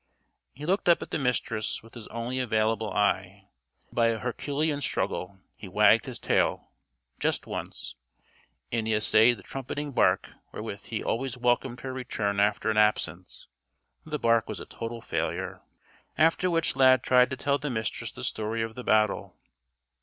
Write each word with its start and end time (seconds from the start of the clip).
He 0.55 0.65
looked 0.65 0.89
up 0.89 1.03
at 1.03 1.11
the 1.11 1.19
Mistress 1.19 1.83
with 1.83 1.93
his 1.93 2.07
only 2.07 2.39
available 2.39 2.89
eye. 2.91 3.49
By 3.93 4.07
a 4.07 4.17
herculean 4.17 4.81
struggle 4.81 5.37
he 5.55 5.67
wagged 5.67 6.07
his 6.07 6.17
tail 6.17 6.71
just 7.19 7.45
once. 7.45 7.93
And 8.71 8.87
he 8.87 8.95
essayed 8.95 9.37
the 9.37 9.43
trumpeting 9.43 9.91
bark 9.91 10.31
wherewith 10.53 10.85
he 10.85 11.03
always 11.03 11.37
welcomed 11.37 11.81
her 11.81 11.93
return 11.93 12.39
after 12.39 12.71
an 12.71 12.77
absence. 12.77 13.47
The 14.03 14.17
bark 14.17 14.49
was 14.49 14.59
a 14.59 14.65
total 14.65 15.01
failure. 15.01 15.61
After 16.17 16.49
which 16.49 16.75
Lad 16.75 17.03
tried 17.03 17.29
to 17.29 17.37
tell 17.37 17.59
the 17.59 17.69
Mistress 17.69 18.11
the 18.11 18.23
story 18.23 18.63
of 18.63 18.73
the 18.73 18.83
battle. 18.83 19.37